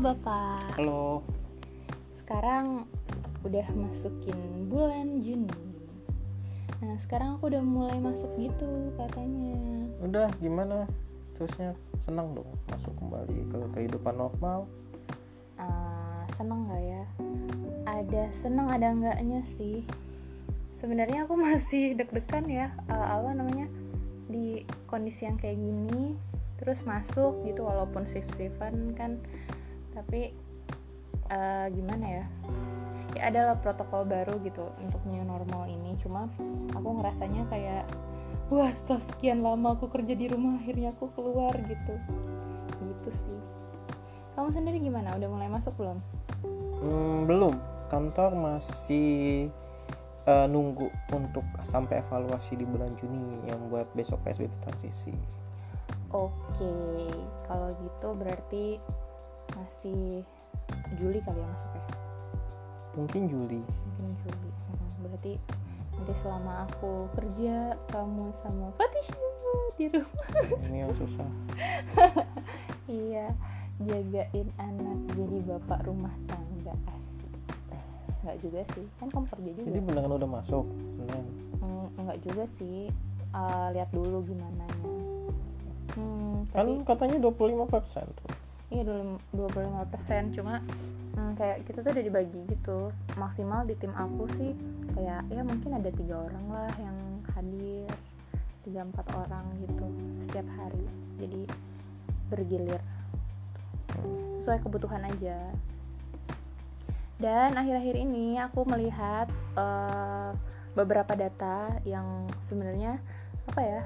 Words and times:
Bapak. 0.00 0.80
Halo. 0.80 1.20
Sekarang 2.16 2.88
udah 3.44 3.68
masukin 3.76 4.64
bulan 4.72 5.20
Juni. 5.20 5.76
Nah, 6.80 6.96
sekarang 6.96 7.36
aku 7.36 7.52
udah 7.52 7.60
mulai 7.60 8.00
masuk 8.00 8.32
gitu 8.40 8.96
katanya. 8.96 9.60
Udah 10.00 10.32
gimana? 10.40 10.88
Terusnya 11.36 11.76
senang 12.00 12.32
dong 12.32 12.48
masuk 12.72 12.96
kembali 12.96 13.44
ke 13.52 13.58
kehidupan 13.76 14.16
normal. 14.16 14.64
Uh, 15.60 16.24
seneng 16.32 16.64
gak 16.72 16.80
ya? 16.80 17.04
Ada 17.84 18.32
seneng 18.32 18.72
ada 18.72 18.96
enggaknya 18.96 19.44
sih. 19.44 19.84
Sebenarnya 20.80 21.28
aku 21.28 21.36
masih 21.44 21.92
deg-degan 21.92 22.48
ya. 22.48 22.72
Uh, 22.88 23.20
apa 23.20 23.36
namanya? 23.36 23.68
Di 24.32 24.64
kondisi 24.88 25.28
yang 25.28 25.36
kayak 25.36 25.60
gini 25.60 26.16
terus 26.56 26.84
masuk 26.88 27.40
gitu 27.44 27.64
walaupun 27.68 28.04
shift-shiftan 28.08 28.92
kan 28.92 29.20
tapi 29.94 30.34
uh, 31.30 31.66
gimana 31.72 32.06
ya? 32.06 32.24
Ya 33.18 33.22
adalah 33.26 33.58
protokol 33.58 34.06
baru 34.06 34.38
gitu 34.46 34.70
untuk 34.78 35.02
new 35.10 35.22
normal 35.26 35.66
ini. 35.66 35.98
Cuma 35.98 36.30
aku 36.74 36.88
ngerasanya 37.00 37.42
kayak 37.50 37.84
wah 38.50 38.70
setelah 38.70 39.02
sekian 39.02 39.42
lama 39.42 39.74
aku 39.74 39.90
kerja 39.90 40.14
di 40.14 40.30
rumah 40.30 40.58
akhirnya 40.62 40.94
aku 40.94 41.10
keluar 41.14 41.54
gitu. 41.58 41.94
Gitu 42.78 43.10
sih. 43.10 43.38
Kamu 44.38 44.54
sendiri 44.54 44.78
gimana? 44.78 45.14
Udah 45.18 45.28
mulai 45.28 45.50
masuk 45.50 45.74
belum? 45.76 45.98
Hmm, 46.80 47.18
belum. 47.26 47.54
Kantor 47.90 48.38
masih 48.38 49.50
uh, 50.30 50.46
nunggu 50.46 50.88
untuk 51.10 51.42
sampai 51.66 51.98
evaluasi 51.98 52.54
di 52.54 52.62
bulan 52.62 52.94
Juni 52.94 53.42
yang 53.50 53.58
buat 53.68 53.90
besok 53.98 54.22
PSBB 54.22 54.54
transisi. 54.62 55.12
Oke, 56.10 57.06
kalau 57.46 57.70
gitu 57.78 58.08
berarti 58.18 58.82
masih 59.56 60.22
Juli 60.98 61.18
kali 61.22 61.40
ya 61.40 61.48
masuknya? 61.48 61.84
Mungkin 62.98 63.22
Juli. 63.30 63.60
Mungkin 63.98 64.10
Juli. 64.26 64.50
Berarti 65.00 65.32
nanti 66.00 66.12
selama 66.16 66.64
aku 66.64 67.12
kerja 67.12 67.76
kamu 67.92 68.32
sama 68.40 68.72
Fatisha 68.74 69.14
di 69.76 69.92
rumah. 69.92 70.28
Ini 70.66 70.88
yang 70.88 70.92
susah. 70.96 71.28
iya, 72.88 73.30
jagain 73.84 74.48
anak 74.56 74.98
jadi 75.12 75.38
bapak 75.44 75.84
rumah 75.84 76.12
tangga 76.24 76.74
asik. 76.96 77.28
Enggak 78.20 78.36
juga 78.40 78.60
sih, 78.72 78.84
kan 78.96 79.08
kamu 79.12 79.26
kerja 79.28 79.50
juga. 79.60 79.68
Jadi 79.68 79.80
beneran 79.84 80.12
udah 80.16 80.30
masuk 80.40 80.64
Senin? 80.96 81.24
Hmm, 81.60 81.86
enggak 82.00 82.18
juga 82.24 82.44
sih. 82.48 82.88
Uh, 83.30 83.70
lihat 83.70 83.94
dulu 83.94 84.26
gimana 84.26 84.66
Hmm, 85.94 86.42
kan 86.50 86.66
tapi, 86.66 86.82
katanya 86.82 87.16
25 87.22 87.66
persen 87.70 88.06
tuh. 88.10 88.30
Iya 88.70 88.82
25 89.34 89.90
persen, 89.90 90.30
cuma 90.30 90.62
hmm, 91.18 91.34
kayak 91.34 91.66
kita 91.66 91.82
tuh 91.82 91.90
udah 91.90 92.04
dibagi 92.06 92.40
gitu. 92.46 92.94
Maksimal 93.18 93.66
di 93.66 93.74
tim 93.74 93.90
aku 93.90 94.30
sih 94.38 94.54
kayak 94.94 95.26
ya 95.26 95.42
mungkin 95.42 95.74
ada 95.74 95.90
tiga 95.90 96.22
orang 96.22 96.46
lah 96.54 96.70
yang 96.78 96.96
hadir, 97.34 97.90
tiga 98.62 98.86
empat 98.86 99.06
orang 99.18 99.42
gitu 99.58 99.86
setiap 100.22 100.46
hari. 100.54 100.86
Jadi 101.18 101.42
bergilir 102.30 102.78
sesuai 104.38 104.62
kebutuhan 104.62 105.02
aja. 105.02 105.50
Dan 107.18 107.58
akhir-akhir 107.58 108.00
ini 108.00 108.40
aku 108.40 108.64
melihat 108.64 109.28
uh, 109.58 110.32
beberapa 110.78 111.12
data 111.18 111.74
yang 111.82 112.30
sebenarnya 112.46 113.02
apa 113.50 113.60
ya 113.60 113.82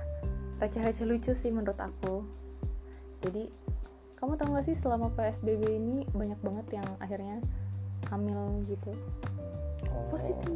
receh-receh 0.61 1.09
lucu 1.09 1.33
sih 1.33 1.49
menurut 1.49 1.81
aku 1.81 2.23
jadi 3.25 3.49
kamu 4.25 4.41
tau 4.41 4.57
gak 4.57 4.65
sih 4.65 4.73
selama 4.81 5.13
PSBB 5.21 5.69
ini 5.69 6.09
banyak 6.17 6.41
banget 6.41 6.81
yang 6.81 6.89
akhirnya 6.97 7.45
hamil 8.09 8.65
gitu? 8.73 8.97
Oh, 9.93 10.09
positif. 10.09 10.49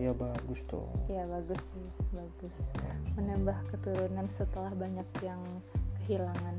ya 0.00 0.16
bagus 0.16 0.64
tuh. 0.64 0.88
Ya 1.04 1.28
bagus 1.28 1.60
sih 1.60 1.88
bagus. 2.16 2.56
Menambah 3.20 3.68
keturunan 3.68 4.24
setelah 4.32 4.72
banyak 4.72 5.04
yang 5.20 5.44
kehilangan. 6.00 6.56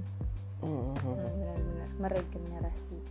Mm-hmm. 0.62 0.94
nah, 1.10 1.26
benar-benar 1.26 1.90
meregenerasi. 2.06 3.02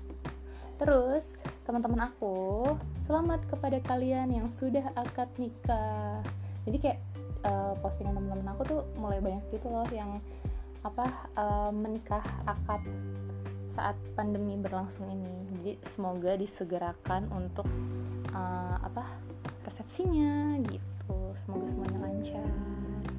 Terus 0.78 1.34
teman-teman 1.66 2.06
aku 2.14 2.62
selamat 3.10 3.42
kepada 3.50 3.82
kalian 3.82 4.30
yang 4.30 4.54
sudah 4.54 4.86
akad 4.94 5.26
nikah. 5.34 6.22
Jadi 6.62 6.78
kayak 6.78 7.02
uh, 7.42 7.74
postingan 7.82 8.14
teman-teman 8.14 8.54
aku 8.54 8.62
tuh 8.70 8.80
mulai 9.02 9.18
banyak 9.18 9.42
gitu 9.50 9.66
loh 9.66 9.82
yang 9.90 10.22
apa 10.86 11.06
uh, 11.34 11.70
menikah 11.74 12.22
akad 12.46 12.78
saat 13.66 13.98
pandemi 14.14 14.54
berlangsung 14.54 15.10
ini. 15.10 15.34
Jadi 15.58 15.72
semoga 15.82 16.38
disegerakan 16.38 17.26
untuk 17.34 17.66
uh, 18.30 18.78
apa 18.78 19.02
resepsinya 19.66 20.62
gitu. 20.70 21.34
Semoga 21.34 21.66
semuanya 21.66 21.98
lancar. 22.06 22.46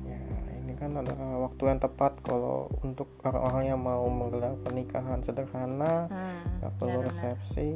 Ya 0.07 0.19
ini 0.63 0.73
kan 0.79 0.95
adalah 0.95 1.51
waktu 1.51 1.63
yang 1.67 1.79
tepat 1.83 2.16
kalau 2.23 2.72
untuk 2.79 3.11
orang-orang 3.27 3.63
yang 3.75 3.81
mau 3.83 4.07
menggelar 4.07 4.56
pernikahan 4.63 5.19
sederhana 5.19 6.07
hmm, 6.07 6.63
gak 6.63 6.73
perlu 6.79 7.03
benar, 7.03 7.11
resepsi. 7.11 7.72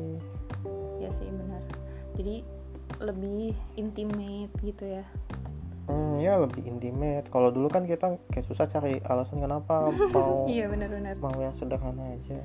Ya 1.04 1.12
sih 1.12 1.28
benar. 1.28 1.62
Jadi 2.16 2.48
lebih 3.04 3.56
intimate 3.76 4.52
gitu 4.64 4.88
ya 4.88 5.06
Hmm, 5.90 6.22
ya 6.22 6.38
lebih 6.38 6.62
intimate. 6.68 7.28
Kalau 7.34 7.50
dulu 7.50 7.68
kan 7.72 7.90
kita 7.90 8.22
kayak 8.30 8.46
susah 8.46 8.70
cari 8.70 9.02
alasan 9.02 9.42
kenapa 9.42 9.90
mau 10.14 10.46
Iya 10.46 10.70
benar-benar. 10.70 11.18
Mau 11.18 11.38
yang 11.42 11.56
sederhana 11.56 12.14
aja. 12.14 12.38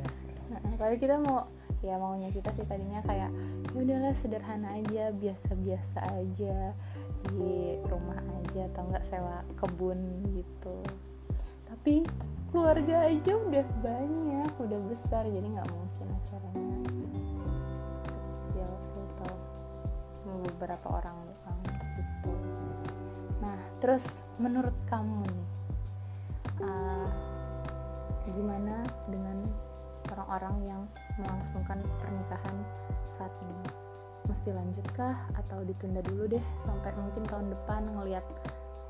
Nah, 0.47 0.61
kalau 0.79 0.97
kita 0.97 1.21
mau 1.21 1.51
ya 1.85 2.01
maunya 2.01 2.33
kita 2.33 2.51
sih 2.57 2.65
tadinya 2.65 3.05
kayak 3.05 3.31
ya 3.75 3.79
udahlah 3.79 4.15
sederhana 4.17 4.81
aja, 4.81 5.13
biasa-biasa 5.13 5.99
aja 6.17 6.73
di 7.29 7.77
rumah 7.85 8.19
aja 8.43 8.71
atau 8.73 8.83
enggak 8.89 9.05
sewa 9.05 9.45
kebun 9.61 10.01
gitu. 10.33 10.77
Tapi 11.67 12.07
keluarga 12.55 13.05
aja 13.05 13.33
udah 13.37 13.67
banyak, 13.85 14.51
udah 14.57 14.81
besar 14.89 15.29
jadi 15.29 15.45
nggak 15.45 15.69
mungkin 15.69 16.07
acaranya 16.15 16.79
kecil 18.47 18.71
sih 18.81 19.03
atau 19.13 19.35
beberapa 20.25 20.87
orang 20.89 21.36
terus 23.79 24.25
menurut 24.41 24.75
kamu 24.89 25.25
nih 25.29 25.45
uh, 26.65 27.09
gimana 28.33 28.83
dengan 29.09 29.47
orang-orang 30.13 30.57
yang 30.67 30.83
melangsungkan 31.17 31.79
pernikahan 32.03 32.57
saat 33.17 33.33
ini? 33.43 33.69
Mesti 34.27 34.51
lanjutkah 34.51 35.15
atau 35.39 35.63
ditunda 35.63 36.03
dulu 36.03 36.27
deh 36.27 36.45
sampai 36.59 36.91
mungkin 36.99 37.23
tahun 37.31 37.47
depan 37.55 37.83
ngelihat 37.95 38.27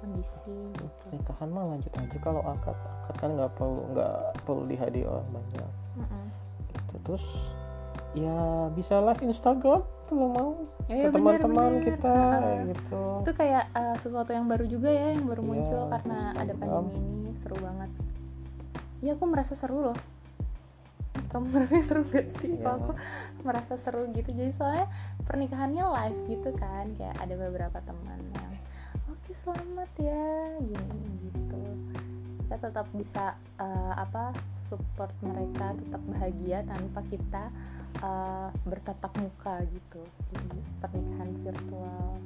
kondisi 0.00 0.72
gitu. 0.76 1.04
pernikahan 1.08 1.48
mah 1.52 1.64
lanjut 1.76 1.92
aja. 1.92 2.16
Kalau 2.20 2.42
akad 2.44 2.76
akad 2.76 3.16
kan 3.20 3.30
nggak 3.36 3.52
perlu 3.56 3.82
nggak 3.92 4.16
perlu 4.48 4.62
dihadiri 4.64 5.04
orang 5.04 5.28
banyak. 5.32 5.70
Mm 6.00 6.06
-mm. 6.08 6.24
gitu. 6.72 6.94
Terus 7.04 7.26
ya 8.16 8.68
bisa 8.72 9.04
live 9.04 9.22
Instagram 9.28 9.84
kalau 10.06 10.28
mau 10.30 10.50
ya, 10.88 11.06
ke 11.06 11.10
teman-teman 11.12 11.72
kita 11.82 12.16
uh, 12.16 12.56
gitu. 12.70 13.02
Itu 13.26 13.32
kayak 13.34 13.64
uh, 13.74 13.96
sesuatu 13.98 14.30
yang 14.32 14.46
baru 14.46 14.64
juga 14.66 14.90
ya 14.90 15.14
yang 15.14 15.26
baru 15.26 15.42
ya, 15.42 15.48
muncul 15.50 15.82
karena 15.90 16.18
ada 16.34 16.52
pandemi 16.56 16.94
ini. 16.96 17.30
Seru 17.38 17.56
banget. 17.58 17.90
Ya 19.04 19.12
aku 19.14 19.24
merasa 19.28 19.52
seru 19.52 19.92
loh. 19.92 19.98
Kamu 21.30 21.46
merasa 21.52 21.74
seru 21.82 22.02
gak 22.06 22.28
sih? 22.38 22.54
Ya. 22.56 22.74
aku 22.74 22.92
merasa 23.44 23.74
seru 23.76 24.08
gitu. 24.14 24.30
Jadi 24.32 24.50
soalnya 24.54 24.86
pernikahannya 25.26 25.84
live 25.84 26.18
gitu 26.32 26.50
kan. 26.56 26.90
Kayak 26.96 27.16
ada 27.20 27.34
beberapa 27.36 27.78
teman 27.82 28.20
yang 28.40 28.52
oke 29.06 29.20
okay, 29.22 29.34
selamat 29.34 29.90
ya 30.00 30.26
gini 30.62 31.30
gitu 31.30 31.45
kita 32.56 32.72
tetap 32.72 32.88
bisa 32.96 33.36
uh, 33.60 33.92
apa 34.00 34.32
support 34.56 35.12
mereka 35.20 35.76
tetap 35.76 36.00
bahagia 36.08 36.64
tanpa 36.64 37.04
kita 37.04 37.52
uh, 38.00 38.48
bertatap 38.64 39.12
muka 39.20 39.60
gitu 39.68 40.00
di 40.32 40.40
pernikahan 40.80 41.36
virtual 41.44 42.16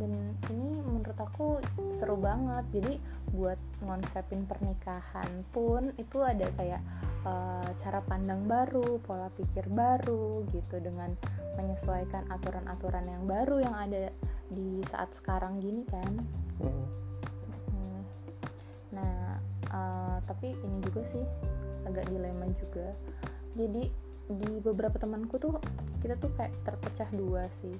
dan 0.00 0.32
ini 0.48 0.80
menurut 0.88 1.20
aku 1.20 1.60
seru 1.92 2.16
banget 2.16 2.64
jadi 2.80 2.96
buat 3.36 3.60
ngonsepin 3.84 4.48
pernikahan 4.48 5.28
pun 5.52 5.92
itu 6.00 6.24
ada 6.24 6.48
kayak 6.56 6.80
uh, 7.28 7.68
cara 7.76 8.00
pandang 8.08 8.48
baru 8.48 9.04
pola 9.04 9.28
pikir 9.36 9.68
baru 9.68 10.48
gitu 10.48 10.80
dengan 10.80 11.12
menyesuaikan 11.60 12.24
aturan-aturan 12.32 13.04
yang 13.04 13.28
baru 13.28 13.60
yang 13.68 13.76
ada 13.76 14.08
di 14.48 14.80
saat 14.88 15.12
sekarang 15.12 15.60
gini 15.60 15.84
kan. 15.92 16.24
Hmm. 16.56 17.03
Nah 18.94 19.42
uh, 19.74 20.18
tapi 20.24 20.54
ini 20.54 20.78
juga 20.80 21.02
sih 21.02 21.24
agak 21.84 22.08
dilema 22.08 22.48
juga. 22.56 22.94
Jadi 23.54 23.90
di 24.24 24.50
beberapa 24.64 24.96
temanku 24.96 25.36
tuh 25.36 25.60
kita 26.00 26.16
tuh 26.16 26.32
kayak 26.32 26.52
terpecah 26.64 27.08
dua 27.12 27.48
sih. 27.52 27.74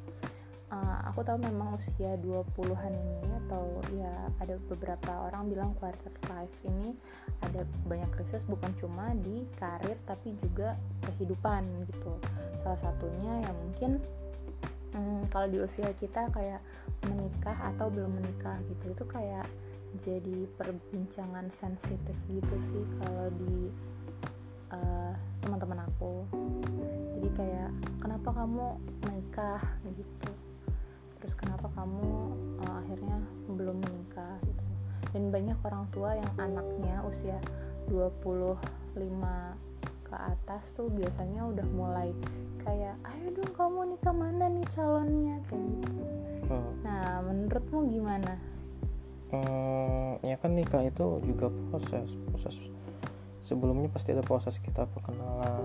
Uh, 0.74 0.98
aku 1.06 1.22
tahu 1.22 1.38
memang 1.38 1.76
usia 1.76 2.18
20-an 2.18 2.92
ini 2.98 3.30
atau 3.46 3.78
ya 3.94 4.26
ada 4.42 4.58
beberapa 4.66 5.28
orang 5.30 5.52
bilang 5.52 5.70
quarter 5.78 6.10
life 6.26 6.56
ini 6.66 6.96
ada 7.44 7.62
banyak 7.86 8.10
krisis 8.10 8.42
bukan 8.48 8.72
cuma 8.80 9.12
di 9.14 9.44
karir 9.54 9.94
tapi 10.08 10.34
juga 10.40 10.74
kehidupan 11.04 11.62
gitu. 11.88 12.18
Salah 12.64 12.80
satunya 12.80 13.44
ya 13.44 13.52
mungkin 13.54 14.02
hmm, 14.96 15.30
kalau 15.30 15.46
di 15.52 15.62
usia 15.62 15.92
kita 15.94 16.32
kayak 16.32 16.58
menikah 17.06 17.54
atau 17.76 17.92
belum 17.92 18.10
menikah 18.18 18.58
gitu. 18.66 18.98
Itu 18.98 19.04
kayak 19.06 19.46
jadi 20.02 20.50
perbincangan 20.58 21.46
sensitif 21.54 22.16
gitu 22.26 22.56
sih 22.58 22.84
kalau 22.98 23.30
di 23.38 23.70
uh, 24.74 25.14
teman-teman 25.44 25.86
aku. 25.86 26.26
Jadi 27.18 27.28
kayak 27.38 27.70
kenapa 28.02 28.34
kamu 28.34 28.66
menikah? 29.06 29.62
gitu. 29.94 30.30
Terus 31.22 31.34
kenapa 31.38 31.70
kamu 31.78 32.06
uh, 32.66 32.74
akhirnya 32.82 33.18
belum 33.46 33.78
menikah? 33.78 34.34
gitu. 34.42 34.62
Dan 35.14 35.30
banyak 35.30 35.58
orang 35.62 35.84
tua 35.94 36.18
yang 36.18 36.30
anaknya 36.42 37.06
usia 37.06 37.38
25 37.86 38.58
ke 40.04 40.16
atas 40.18 40.74
tuh 40.74 40.90
biasanya 40.90 41.46
udah 41.46 41.66
mulai 41.70 42.10
kayak 42.66 42.98
ayo 43.14 43.28
dong 43.30 43.52
kamu 43.54 43.94
nikah 43.94 44.14
mana 44.14 44.50
nih 44.50 44.66
calonnya? 44.74 45.38
Kayak 45.46 45.68
gitu. 45.78 46.02
Hmm. 46.44 46.76
nah 46.84 47.24
menurutmu 47.24 47.88
gimana 47.88 48.36
hmm, 49.32 50.20
ya 50.26 50.36
kan 50.36 50.50
nikah 50.52 50.82
itu 50.84 51.22
juga 51.24 51.48
proses 51.70 52.18
proses 52.28 52.56
sebelumnya 53.40 53.88
pasti 53.92 54.12
ada 54.12 54.24
proses 54.24 54.60
kita 54.60 54.88
perkenalan 54.88 55.62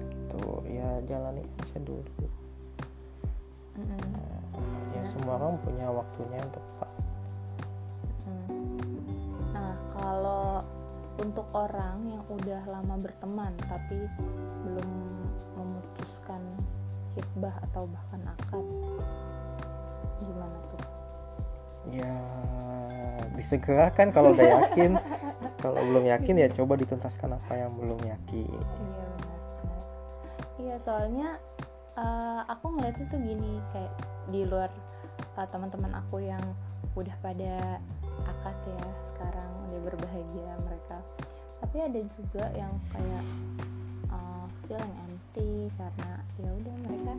gitu. 0.00 0.64
Ya 0.68 1.00
jalani 1.04 1.44
aja 1.60 1.78
dulu. 1.80 2.26
Mm 3.76 3.84
-hmm 3.86 4.40
ya 5.00 5.08
semua 5.08 5.40
orang 5.40 5.56
punya 5.64 5.88
waktunya 5.88 6.36
yang 6.36 6.52
tepat. 6.52 6.90
Nah 9.56 9.74
kalau 9.96 10.60
untuk 11.16 11.48
orang 11.56 12.04
yang 12.04 12.24
udah 12.28 12.62
lama 12.68 13.00
berteman 13.00 13.56
tapi 13.64 14.04
belum 14.68 14.90
memutuskan 15.56 16.42
hitbah 17.16 17.56
atau 17.70 17.88
bahkan 17.88 18.22
akad 18.28 18.66
gimana 20.20 20.58
tuh 20.68 20.84
ya 21.88 22.12
disegerakan 23.40 24.12
kalau 24.12 24.36
udah 24.36 24.68
yakin. 24.68 24.92
Kalau 25.60 25.76
belum 25.76 26.08
yakin 26.08 26.40
ya 26.40 26.48
coba 26.48 26.72
dituntaskan 26.80 27.36
apa 27.36 27.52
yang 27.52 27.76
belum 27.76 28.00
yakin. 28.00 28.48
Iya 28.64 29.08
iya 30.56 30.76
soalnya 30.80 31.36
uh, 32.00 32.48
aku 32.48 32.72
ngeliatnya 32.72 33.04
tuh 33.12 33.20
gini 33.20 33.60
kayak 33.68 33.92
di 34.32 34.48
luar 34.48 34.72
uh, 35.36 35.44
teman-teman 35.52 35.92
aku 36.00 36.24
yang 36.24 36.40
udah 36.96 37.12
pada 37.20 37.76
akad 38.24 38.56
ya 38.64 38.84
sekarang 39.12 39.50
udah 39.68 39.80
berbahagia 39.84 40.52
mereka. 40.64 40.96
Tapi 41.60 41.76
ada 41.76 42.00
juga 42.16 42.44
yang 42.56 42.72
kayak 42.96 43.24
uh, 44.08 44.48
feeling 44.64 44.96
empty 45.12 45.68
karena 45.76 46.10
ya 46.40 46.50
udah 46.56 46.74
mereka 46.88 47.14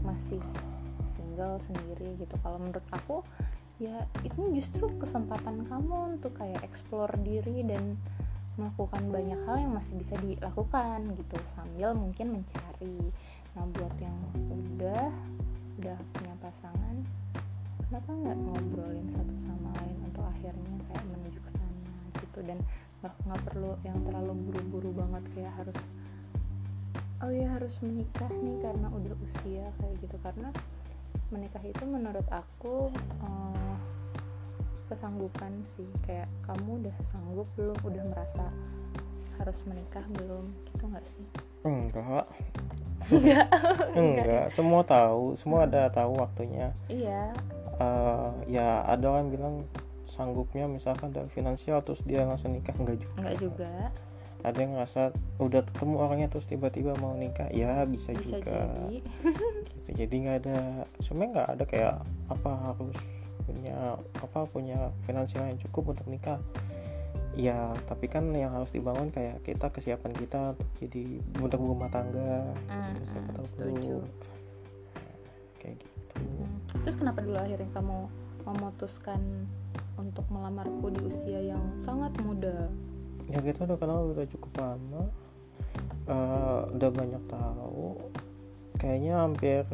masih 0.00 0.40
single 1.04 1.60
sendiri 1.60 2.16
gitu. 2.16 2.34
Kalau 2.40 2.56
menurut 2.56 2.84
aku 2.88 3.20
ya 3.76 4.08
itu 4.24 4.40
justru 4.56 4.88
kesempatan 4.96 5.68
kamu 5.68 6.16
untuk 6.16 6.32
kayak 6.32 6.64
explore 6.64 7.12
diri 7.20 7.60
dan 7.60 8.00
melakukan 8.56 9.04
banyak 9.12 9.36
hal 9.44 9.68
yang 9.68 9.72
masih 9.76 10.00
bisa 10.00 10.16
dilakukan 10.16 11.12
gitu 11.12 11.36
sambil 11.44 11.92
mungkin 11.92 12.40
mencari. 12.40 13.12
Nah 13.52 13.64
buat 13.68 13.92
yang 14.00 14.16
udah 14.48 15.12
udah 15.76 15.98
punya 16.16 16.34
pasangan 16.40 17.04
kenapa 17.84 18.10
nggak 18.16 18.38
ngobrolin 18.40 19.08
satu 19.12 19.34
sama 19.36 19.68
lain 19.84 19.96
untuk 20.08 20.24
akhirnya 20.24 20.76
kayak 20.88 21.04
menuju 21.12 21.38
ke 21.44 21.50
sana 21.52 21.92
gitu? 22.24 22.40
Dan 22.48 22.58
nggak 23.04 23.14
nggak 23.28 23.42
perlu 23.44 23.76
yang 23.84 23.98
terlalu 24.08 24.32
buru-buru 24.48 24.90
banget 24.96 25.24
kayak 25.36 25.52
harus 25.52 25.78
oh 27.20 27.32
ya 27.32 27.48
harus 27.52 27.76
menikah 27.84 28.28
nih 28.40 28.56
karena 28.64 28.88
udah 28.88 29.14
usia 29.20 29.68
kayak 29.84 30.00
gitu. 30.00 30.16
Karena 30.24 30.48
menikah 31.28 31.60
itu 31.60 31.84
menurut 31.84 32.24
aku 32.32 32.88
uh, 33.20 33.65
kesanggupan 34.88 35.62
sih. 35.66 35.88
Kayak 36.06 36.30
kamu 36.46 36.86
udah 36.86 36.96
sanggup 37.02 37.48
belum? 37.58 37.76
Udah 37.82 38.04
merasa 38.06 38.46
harus 39.36 39.58
menikah 39.68 40.04
belum? 40.16 40.50
Gitu 40.72 40.84
nggak 40.86 41.06
sih? 41.06 41.26
Enggak. 41.66 42.26
Enggak. 43.10 43.46
Enggak. 44.00 44.46
Semua 44.50 44.82
tahu. 44.86 45.34
Semua 45.36 45.66
ada 45.68 45.90
tahu 45.90 46.18
waktunya. 46.18 46.72
Iya. 46.90 47.34
Uh, 47.76 48.32
ya 48.48 48.80
ada 48.88 49.04
orang 49.12 49.28
bilang 49.28 49.54
sanggupnya 50.08 50.64
misalkan 50.64 51.12
dari 51.12 51.28
finansial 51.28 51.82
terus 51.84 52.00
dia 52.06 52.24
langsung 52.24 52.54
nikah. 52.54 52.74
Enggak 52.78 53.02
juga. 53.02 53.16
Enggak 53.20 53.38
juga. 53.42 53.72
Ada 54.46 54.58
yang 54.62 54.72
ngerasa 54.78 55.02
udah 55.42 55.62
ketemu 55.66 55.94
orangnya 55.98 56.28
terus 56.30 56.46
tiba-tiba 56.46 56.94
mau 57.02 57.18
nikah 57.18 57.50
ya 57.50 57.82
bisa, 57.82 58.14
bisa 58.14 58.38
juga. 58.38 58.70
jadi. 58.86 59.02
gitu. 59.02 59.10
Jadi 59.90 60.14
nggak 60.22 60.36
ada. 60.46 60.58
Sebenarnya 61.02 61.30
nggak 61.34 61.50
ada 61.58 61.64
kayak 61.66 61.94
apa 62.30 62.50
harus 62.70 62.98
punya 63.46 63.96
apa 64.18 64.44
punya 64.50 64.90
finansial 65.06 65.46
yang 65.46 65.58
cukup 65.62 65.94
untuk 65.94 66.06
nikah. 66.10 66.42
Ya 67.36 67.72
tapi 67.86 68.10
kan 68.10 68.32
yang 68.34 68.50
harus 68.50 68.72
dibangun 68.72 69.12
kayak 69.14 69.44
kita 69.46 69.70
kesiapan 69.70 70.12
kita 70.16 70.56
untuk 70.56 70.68
jadi 70.82 71.04
untuk 71.38 71.60
rumah 71.62 71.88
tangga. 71.88 72.52
Mm, 72.68 72.92
gitu, 72.98 73.02
siapa 73.14 73.30
tahu 73.38 73.46
kayak 75.66 75.76
gitu. 75.80 76.16
Hmm. 76.16 76.48
terus 76.80 76.96
kenapa 76.96 77.20
dulu 77.20 77.36
akhirnya 77.36 77.68
kamu 77.76 78.08
memutuskan 78.46 79.20
untuk 80.00 80.24
melamarku 80.32 80.92
di 80.92 81.00
usia 81.04 81.40
yang 81.42 81.60
sangat 81.82 82.14
muda? 82.22 82.70
Ya 83.26 83.42
kita 83.42 83.66
udah 83.66 83.76
kenal 83.80 84.12
udah 84.14 84.26
cukup 84.30 84.52
lama. 84.60 85.02
Uh, 86.06 86.70
udah 86.78 86.90
banyak 86.94 87.22
tahu. 87.26 87.98
Kayaknya 88.78 89.14
hampir 89.18 89.64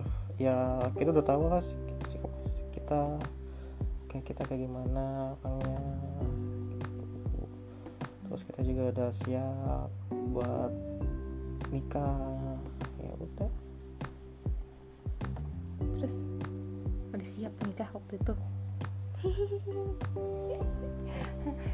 ya 0.40 0.88
kita 0.96 1.12
udah 1.12 1.26
tahu 1.26 1.42
lah 1.52 1.62
kita 2.72 3.20
kayak 4.12 4.24
kita 4.28 4.42
kayak 4.44 4.68
gimana 4.68 5.32
orangnya. 5.40 5.80
Terus 8.28 8.42
kita 8.44 8.60
juga 8.60 8.82
udah 8.92 9.08
siap 9.16 9.90
buat 10.36 10.72
nikah 11.72 12.52
ya 13.00 13.12
udah. 13.16 13.50
Terus 15.96 16.14
udah 17.16 17.28
siap 17.28 17.52
nikah 17.64 17.88
waktu 17.96 18.14
itu. 18.20 18.34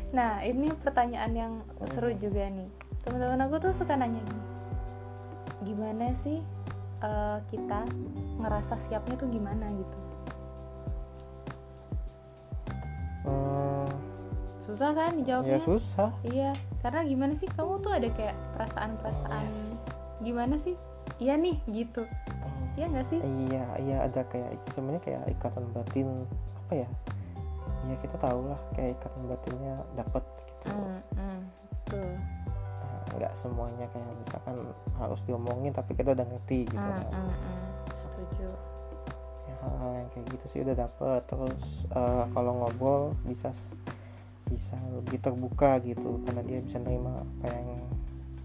Nah 0.09 0.41
ini 0.41 0.73
pertanyaan 0.73 1.33
yang 1.37 1.53
seru 1.93 2.09
juga 2.17 2.49
nih. 2.49 2.73
Teman-teman 3.05 3.45
aku 3.45 3.69
tuh 3.69 3.77
suka 3.77 3.93
nanya 3.93 4.25
gini 4.25 4.49
gimana 5.67 6.15
sih 6.15 6.39
uh, 7.03 7.43
kita 7.51 7.83
ngerasa 8.39 8.79
siapnya 8.79 9.19
tuh 9.19 9.29
gimana 9.31 9.69
gitu 9.75 9.99
susah 14.69 14.93
kan 14.93 15.17
dijawabnya 15.17 15.57
ya 15.57 15.59
susah 15.65 16.11
iya 16.29 16.51
karena 16.85 17.01
gimana 17.09 17.33
sih 17.41 17.49
kamu 17.49 17.81
tuh 17.81 17.93
ada 17.97 18.09
kayak 18.13 18.37
perasaan-perasaan 18.53 19.49
yes. 19.49 19.89
gimana 20.21 20.61
sih 20.61 20.77
iya 21.17 21.41
nih 21.41 21.57
gitu 21.73 22.05
Iya 22.79 22.87
nggak 22.95 23.07
sih? 23.11 23.19
Iya, 23.19 23.65
iya 23.83 23.97
ada 24.07 24.23
kayak 24.31 24.71
sebenarnya 24.71 25.03
kayak 25.03 25.23
ikatan 25.35 25.67
batin 25.75 26.09
apa 26.63 26.87
ya? 26.87 26.89
Ya 27.91 27.97
kita 27.99 28.17
tahu 28.23 28.55
lah 28.55 28.61
kayak 28.79 29.03
ikatan 29.03 29.23
batinnya 29.27 29.75
dapat 29.99 30.23
gitu. 30.47 30.71
Mm, 30.71 31.03
mm, 31.19 31.41
betul. 31.75 32.11
Nah, 32.79 33.03
nggak 33.19 33.33
semuanya 33.35 33.87
kayak 33.91 34.07
misalkan 34.23 34.57
harus 34.95 35.21
diomongin 35.27 35.75
tapi 35.75 35.99
kita 35.99 36.15
udah 36.15 36.23
ngerti 36.23 36.71
gitu 36.71 36.79
mm, 36.79 36.95
kan. 37.03 37.11
Mm, 37.11 37.27
mm, 37.27 37.67
setuju. 37.99 38.49
Ya 39.51 39.55
hal-hal 39.59 39.91
yang 39.99 40.09
kayak 40.15 40.27
gitu 40.39 40.45
sih 40.47 40.61
udah 40.63 40.77
dapet 40.79 41.21
terus 41.27 41.63
uh, 41.99 42.31
kalau 42.31 42.53
ngobrol 42.63 43.19
bisa 43.27 43.51
bisa 44.49 44.81
lebih 44.91 45.21
terbuka 45.21 45.79
gitu 45.85 46.25
karena 46.25 46.43
dia 46.43 46.59
bisa 46.65 46.81
nerima 46.81 47.23
apa 47.23 47.47
yang 47.53 47.85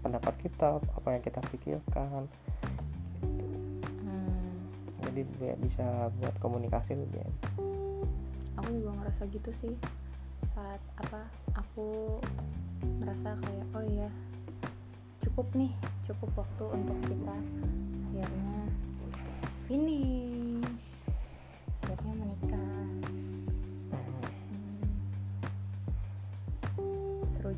pendapat 0.04 0.34
kita 0.36 0.78
apa 0.78 1.08
yang 1.16 1.22
kita 1.24 1.40
pikirkan 1.48 2.28
jadi 5.14 5.54
bisa 5.62 6.10
buat 6.18 6.34
komunikasi 6.42 6.98
lebih 6.98 7.22
enak. 7.22 7.42
Aku 8.58 8.68
juga 8.74 8.90
ngerasa 8.98 9.30
gitu 9.30 9.50
sih. 9.62 9.74
Saat 10.50 10.82
apa 10.98 11.22
aku 11.54 12.18
merasa 12.98 13.38
kayak 13.38 13.66
oh 13.78 13.84
iya 13.86 14.10
cukup 15.22 15.46
nih 15.54 15.70
cukup 16.02 16.42
waktu 16.42 16.64
untuk 16.66 16.98
kita. 17.06 17.36
Akhirnya 18.10 18.58
finish 19.70 20.43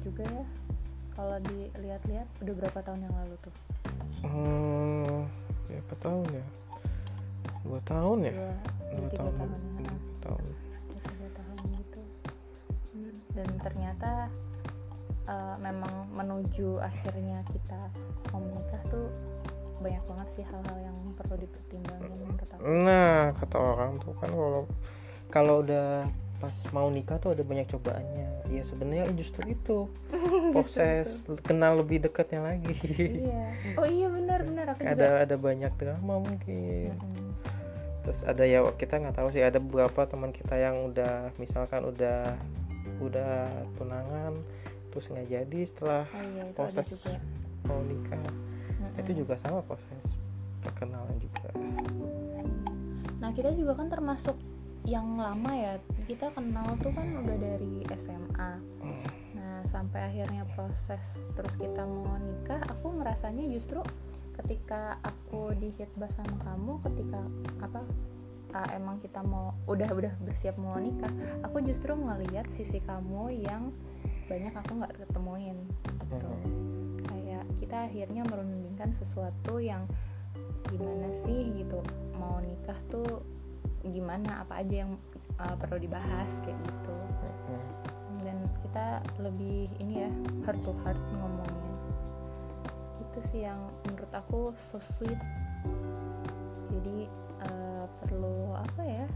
juga 0.07 0.23
ya. 0.23 0.47
Kalau 1.19 1.37
dilihat-lihat 1.43 2.29
udah 2.47 2.55
berapa 2.63 2.79
tahun 2.87 3.01
yang 3.11 3.15
lalu 3.19 3.35
tuh? 3.43 3.55
Hmm 4.23 5.27
berapa 5.67 5.95
tahun 5.99 6.27
ya? 6.31 6.47
Dua 7.67 7.81
tahun 7.83 8.19
ya? 8.23 8.35
Dua, 8.35 8.55
dua 8.87 9.09
tiga 9.11 9.31
tahun. 9.31 9.35
tahun, 9.39 9.51
dua 9.51 9.83
ya. 9.83 9.97
tahun. 10.23 10.45
Dua, 10.47 10.99
tiga 11.03 11.29
tahun 11.35 11.59
gitu. 11.75 12.01
Dan 13.35 13.49
ternyata 13.63 14.11
uh, 15.27 15.57
memang 15.59 15.95
menuju 16.15 16.79
akhirnya 16.79 17.43
kita 17.51 17.81
mau 18.31 18.43
menikah 18.43 18.83
tuh 18.91 19.11
banyak 19.83 20.03
banget 20.09 20.29
sih 20.35 20.45
hal-hal 20.47 20.79
yang 20.81 20.99
perlu 21.15 21.37
dipertimbangkan 21.39 22.11
menurut 22.15 22.51
aku. 22.51 22.63
Nah 22.67 23.31
kata 23.35 23.57
orang 23.59 23.93
tuh 24.03 24.15
kan 24.19 24.31
kalau 24.31 24.63
kalau 25.31 25.55
udah 25.63 26.07
pas 26.37 26.53
mau 26.71 26.89
nikah 26.93 27.17
tuh 27.17 27.33
ada 27.33 27.41
banyak 27.41 27.67
cobaannya. 27.69 28.53
Ya 28.53 28.63
sebenarnya 28.63 29.09
justru 29.17 29.49
itu. 29.49 29.89
Proses 30.55 31.25
kenal 31.43 31.81
lebih 31.81 32.05
dekatnya 32.05 32.45
lagi. 32.45 32.77
Iya. 33.25 33.47
Oh 33.81 33.87
iya 33.89 34.07
benar 34.13 34.45
benar. 34.45 34.67
Aku 34.77 34.81
ada 34.85 34.93
juga 34.93 35.25
ada 35.25 35.37
banyak 35.37 35.73
drama 35.77 36.15
mungkin. 36.21 36.93
Mm-mm. 36.97 37.25
terus 38.07 38.23
ada 38.23 38.47
ya 38.47 38.63
kita 38.79 39.03
nggak 39.03 39.19
tahu 39.19 39.35
sih 39.35 39.43
ada 39.43 39.59
beberapa 39.59 40.07
teman 40.07 40.31
kita 40.31 40.55
yang 40.55 40.79
udah 40.95 41.35
misalkan 41.43 41.83
udah 41.91 42.39
udah 43.03 43.51
tunangan 43.75 44.39
terus 44.95 45.11
nggak 45.11 45.27
jadi 45.27 45.61
setelah 45.67 46.07
oh 46.15 46.23
iya 46.23 46.45
proses 46.55 47.03
mau 47.67 47.83
nikah. 47.83 48.23
Mm-mm. 48.23 49.01
itu 49.03 49.11
juga 49.27 49.35
sama 49.43 49.59
proses 49.67 50.07
perkenalan 50.63 51.19
juga. 51.19 51.51
Nah 53.19 53.35
kita 53.35 53.51
juga 53.59 53.75
kan 53.75 53.91
termasuk 53.91 54.39
yang 54.87 55.19
lama 55.19 55.51
ya 55.53 55.75
Kita 56.07 56.31
kenal 56.33 56.79
tuh 56.79 56.95
kan 56.95 57.11
udah 57.27 57.37
dari 57.37 57.83
SMA. 57.99 58.51
Nah 59.35 59.67
sampai 59.67 60.15
akhirnya 60.15 60.47
proses 60.55 61.31
terus 61.35 61.55
kita 61.59 61.83
mau 61.83 62.17
nikah 62.23 62.63
Aku 62.79 62.95
ngerasanya 62.97 63.45
justru 63.51 63.83
ketika 64.39 65.03
aku 65.03 65.53
di 65.59 65.75
hitbah 65.75 66.09
sama 66.15 66.39
kamu 66.47 66.79
Ketika 66.87 67.21
apa 67.61 67.83
ah, 68.55 68.69
emang 68.73 69.03
kita 69.03 69.21
mau 69.27 69.53
udah 69.67 69.91
udah 69.91 70.15
bersiap 70.23 70.55
mau 70.57 70.79
nikah 70.79 71.11
Aku 71.43 71.59
justru 71.67 71.93
ngeliat 71.99 72.47
sisi 72.55 72.79
kamu 72.81 73.43
yang 73.43 73.75
banyak 74.27 74.55
aku 74.59 74.71
nggak 74.83 74.95
ketemuin 74.99 75.59
gitu 76.07 76.31
Hmm. 76.47 77.03
kayak 77.07 77.45
kita 77.59 77.77
akhirnya 77.91 78.23
merundingkan 78.27 78.91
sesuatu 78.95 79.59
yang 79.59 79.87
gimana 80.71 81.11
sih 81.15 81.51
gitu 81.63 81.79
mau 82.19 82.43
nikah 82.43 82.79
tuh 82.91 83.23
gimana 83.91 84.43
apa 84.47 84.63
aja 84.63 84.87
yang 84.87 84.99
uh, 85.39 85.55
perlu 85.59 85.77
dibahas 85.81 86.31
kayak 86.43 86.59
gitu. 86.65 86.97
Dan 88.25 88.43
kita 88.65 89.05
lebih 89.23 89.71
ini 89.79 90.03
ya 90.03 90.11
heart 90.45 90.61
to 90.67 90.73
heart 90.83 91.01
ngomongnya. 91.15 91.73
Itu 93.03 93.19
sih 93.31 93.47
yang 93.47 93.61
menurut 93.87 94.13
aku 94.13 94.41
so 94.73 94.79
sweet. 94.81 95.19
Jadi 96.73 97.07
uh, 97.47 97.85
perlu 98.03 98.57
apa 98.57 98.83
ya? 98.83 99.07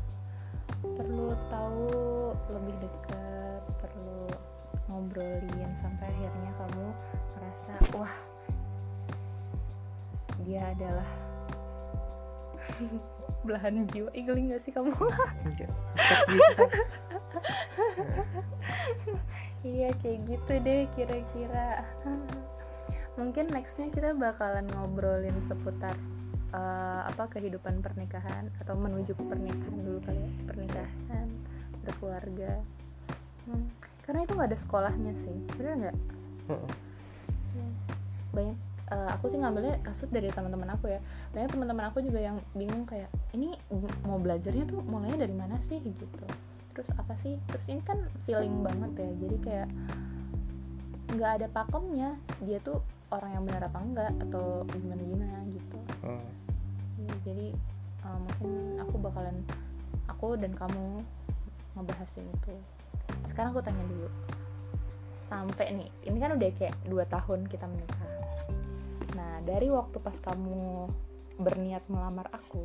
Perlu 0.81 1.35
tahu 1.51 1.89
lebih 2.55 2.77
dekat 2.81 3.63
perlu 3.81 4.31
ngobrolin 4.89 5.71
sampai 5.79 6.09
akhirnya 6.09 6.53
kamu 6.57 6.87
merasa 7.37 7.75
wah 7.95 8.15
dia 10.45 10.73
adalah 10.73 11.11
belahan 13.45 13.87
jiwa. 13.91 14.11
Ih, 14.15 14.25
geli 14.25 14.53
gak 14.53 14.63
sih 14.63 14.73
kamu? 14.73 14.93
Iya. 19.61 19.93
Kayak 20.01 20.19
gitu 20.25 20.53
deh 20.65 20.89
kira-kira. 20.97 21.85
Mungkin 23.21 23.53
nextnya 23.53 23.93
kita 23.93 24.17
bakalan 24.17 24.65
ngobrolin 24.73 25.37
seputar 25.45 25.93
eh, 26.57 27.03
apa 27.05 27.29
kehidupan 27.29 27.85
pernikahan 27.85 28.49
atau 28.65 28.73
menuju 28.79 29.13
ke 29.13 29.25
pernikahan 29.29 29.77
dulu 29.85 30.01
kali 30.01 30.21
ya. 30.25 30.31
Pernikahan 30.49 31.29
berkeluarga. 31.85 32.53
Hmm, 33.49 33.69
karena 34.05 34.25
itu 34.25 34.33
nggak 34.37 34.51
ada 34.53 34.59
sekolahnya 34.59 35.13
sih 35.17 35.37
bener 35.57 35.75
nggak? 35.77 35.97
Banyak 38.31 38.59
eh, 38.91 39.09
aku 39.15 39.31
sih 39.31 39.39
ngambilnya 39.39 39.79
kasus 39.87 40.11
dari 40.11 40.29
teman-teman 40.35 40.75
aku 40.75 40.91
ya. 40.91 41.01
Banyak 41.31 41.51
teman-teman 41.55 41.85
aku 41.95 42.03
juga 42.03 42.19
yang 42.19 42.37
bingung 42.59 42.85
kayak 42.85 43.09
ini 43.39 43.55
mau 44.03 44.19
belajarnya 44.19 44.67
tuh 44.67 44.83
mulainya 44.83 45.27
dari 45.27 45.35
mana 45.35 45.57
sih? 45.63 45.79
gitu. 45.79 46.07
Terus 46.75 46.91
apa 46.99 47.15
sih? 47.15 47.39
Terus 47.51 47.67
ini 47.71 47.83
kan 47.87 48.03
feeling 48.27 48.67
banget 48.67 48.93
ya. 48.99 49.11
Jadi 49.27 49.37
kayak 49.43 49.69
nggak 51.11 51.33
ada 51.43 51.47
pakemnya 51.51 52.15
dia 52.43 52.63
tuh 52.63 52.79
orang 53.11 53.35
yang 53.35 53.43
benar 53.43 53.67
apa 53.67 53.79
enggak 53.83 54.13
atau 54.29 54.63
gimana 54.71 55.03
gimana 55.03 55.39
gitu. 55.51 55.79
Hmm. 56.03 56.31
Ya, 57.03 57.15
jadi 57.27 57.47
eh, 58.07 58.19
mungkin 58.19 58.51
aku 58.83 58.95
bakalan 58.99 59.37
aku 60.07 60.35
dan 60.39 60.55
kamu 60.55 61.03
ngebahasin 61.79 62.27
itu 62.27 62.55
sekarang 63.31 63.55
aku 63.55 63.63
tanya 63.63 63.83
dulu. 63.87 64.11
Sampai 65.31 65.71
nih 65.71 65.91
ini 66.11 66.19
kan 66.19 66.35
udah 66.35 66.51
kayak 66.59 66.75
dua 66.91 67.07
tahun 67.07 67.47
kita 67.47 67.63
menikah 67.71 68.11
dari 69.51 69.67
waktu 69.67 69.99
pas 69.99 70.15
kamu 70.23 70.87
berniat 71.43 71.83
melamar 71.91 72.31
aku 72.31 72.63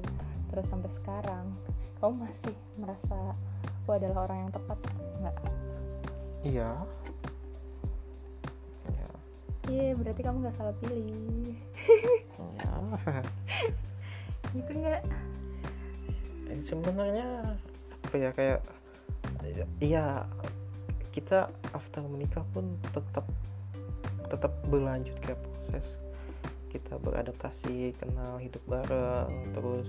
terus 0.54 0.70
sampai 0.70 0.94
sekarang 0.94 1.50
kamu 1.98 2.30
masih 2.30 2.54
merasa 2.78 3.34
aku 3.82 3.98
adalah 3.98 4.30
orang 4.30 4.46
yang 4.46 4.52
tepat 4.54 4.78
nggak? 5.18 5.38
Iya 6.46 6.70
iya. 8.94 9.10
Iya 9.66 9.98
berarti 9.98 10.22
kamu 10.22 10.38
nggak 10.46 10.58
salah 10.62 10.76
pilih. 10.78 11.58
Iya. 12.38 12.72
Gitu 14.54 14.72
nggak? 14.78 15.02
Eh, 16.54 16.62
sebenarnya 16.62 17.58
apa 18.06 18.16
ya 18.22 18.30
kayak 18.30 18.62
iya 19.82 20.30
kita 21.10 21.50
after 21.74 22.06
menikah 22.06 22.46
pun 22.54 22.78
tetap 22.94 23.26
tetap 24.30 24.54
berlanjut 24.70 25.18
kayak 25.26 25.42
proses 25.42 26.05
kita 26.76 27.00
beradaptasi 27.00 27.96
kenal 27.96 28.36
hidup 28.44 28.60
bareng 28.68 29.56
terus 29.56 29.88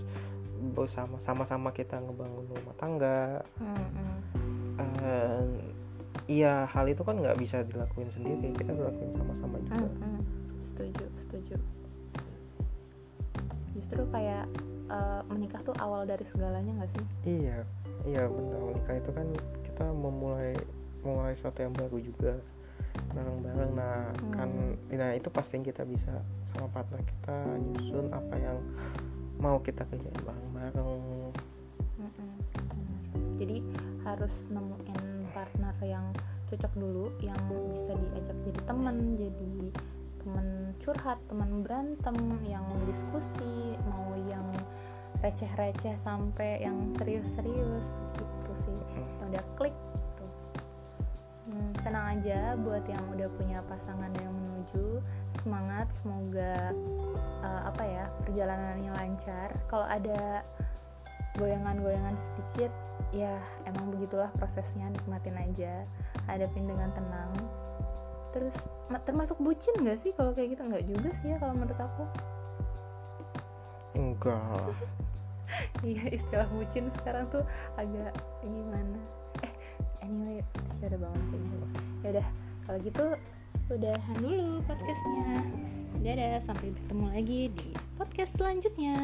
bersama 0.73 1.19
sama-sama 1.19 1.75
kita 1.75 1.99
ngebangun 2.01 2.47
rumah 2.47 2.77
tangga. 2.79 3.43
Hmm, 3.59 3.89
hmm. 3.93 4.19
Eh, 4.81 5.45
iya 6.31 6.65
hal 6.71 6.87
itu 6.87 7.03
kan 7.03 7.19
nggak 7.19 7.37
bisa 7.43 7.67
dilakuin 7.67 8.09
sendiri 8.15 8.55
kita 8.55 8.73
dilakuin 8.73 9.11
sama-sama 9.13 9.57
juga. 9.67 9.83
Hmm, 9.83 9.93
hmm. 10.01 10.21
setuju 10.63 11.05
setuju. 11.19 11.57
Justru 13.77 14.03
kayak 14.15 14.47
eh, 14.89 15.21
menikah 15.29 15.61
tuh 15.67 15.77
awal 15.83 16.07
dari 16.07 16.25
segalanya 16.25 16.73
nggak 16.83 16.91
sih? 16.95 17.05
Iya 17.27 17.59
iya 18.07 18.23
benar. 18.31 18.61
Menikah 18.73 18.97
itu 18.97 19.11
kan 19.11 19.27
kita 19.67 19.87
memulai 19.93 20.55
mulai 21.05 21.37
sesuatu 21.39 21.63
yang 21.63 21.75
baru 21.77 21.99
juga 22.03 22.35
bareng-bareng. 23.17 23.73
Nah 23.73 24.13
kan 24.37 24.51
nah 24.93 25.11
itu 25.17 25.33
pasti 25.33 25.65
kita 25.65 25.89
bisa 25.89 26.21
sama 26.53 26.69
partner 26.69 27.01
kita 27.01 27.37
nyusun 27.57 28.13
apa 28.13 28.35
yang 28.37 28.59
mau 29.41 29.57
kita 29.65 29.89
kerjain 29.89 30.21
bareng-bareng. 30.21 31.33
Benar. 31.97 32.41
jadi 33.41 33.65
harus 34.05 34.33
nemuin 34.53 35.33
partner 35.33 35.73
yang 35.81 36.07
cocok 36.53 36.73
dulu 36.77 37.09
yang 37.25 37.37
bisa 37.73 37.97
diajak 37.97 38.37
jadi 38.45 38.61
teman 38.69 39.17
jadi 39.17 39.73
teman 40.21 40.47
curhat 40.81 41.19
teman 41.29 41.65
berantem 41.65 42.17
yang 42.45 42.65
diskusi 42.85 43.77
mau 43.89 44.13
yang 44.29 44.45
receh-receh 45.25 45.97
sampai 45.97 46.61
yang 46.61 46.93
serius-serius 46.93 48.05
gitu 48.13 48.53
sih. 48.69 48.79
Udah 49.25 49.45
klik 49.57 49.73
Hmm, 49.73 49.86
aja 52.17 52.57
buat 52.57 52.81
yang 52.89 53.05
udah 53.13 53.29
punya 53.37 53.61
pasangan 53.69 54.09
yang 54.17 54.33
menuju. 54.33 55.05
Semangat 55.37 55.93
semoga 55.93 56.73
eh, 57.45 57.63
apa 57.69 57.83
ya 57.85 58.05
perjalanannya 58.25 58.89
lancar. 58.97 59.53
Kalau 59.69 59.85
ada 59.85 60.41
goyangan-goyangan 61.37 62.17
sedikit 62.17 62.73
ya 63.13 63.37
emang 63.69 63.93
begitulah 63.93 64.33
prosesnya 64.41 64.89
nikmatin 64.89 65.37
aja. 65.37 65.85
Hadapin 66.25 66.65
dengan 66.65 66.89
tenang. 66.97 67.37
Terus 68.33 68.57
ma- 68.89 69.05
termasuk 69.05 69.37
bucin 69.37 69.77
gak 69.85 70.01
sih 70.01 70.17
kalau 70.17 70.33
kayak 70.33 70.57
gitu? 70.57 70.65
Nggak 70.65 70.85
juga 70.89 71.09
sih 71.21 71.29
ya 71.33 71.37
kalau 71.37 71.53
menurut 71.53 71.77
aku. 71.77 72.05
Enggak. 73.93 74.73
Iya 75.87 76.11
istilah 76.11 76.51
bucin 76.51 76.91
sekarang 76.91 77.31
tuh 77.31 77.47
agak 77.79 78.11
gimana? 78.43 78.99
Eh 79.47 79.53
anyway 80.03 80.43
sih 80.75 80.91
ada 80.91 80.99
banget 80.99 81.23
kayak 81.31 81.43
gitu 81.47 81.86
ya 82.07 82.23
udah 82.23 82.29
kalau 82.63 82.79
gitu 82.87 83.07
udahan 83.67 84.17
dulu 84.23 84.63
podcastnya. 84.63 85.43
Dadah 86.07 86.39
sampai 86.39 86.71
bertemu 86.71 87.07
lagi 87.11 87.41
di 87.51 87.75
podcast 87.99 88.39
selanjutnya 88.39 88.95